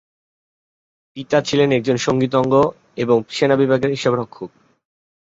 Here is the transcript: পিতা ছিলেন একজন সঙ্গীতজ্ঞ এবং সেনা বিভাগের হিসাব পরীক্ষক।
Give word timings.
পিতা 1.17 1.37
ছিলেন 1.41 1.69
একজন 1.71 1.97
সঙ্গীতজ্ঞ 1.97 2.53
এবং 2.97 3.17
সেনা 3.29 3.55
বিভাগের 3.57 3.93
হিসাব 3.95 4.13
পরীক্ষক। 4.13 4.49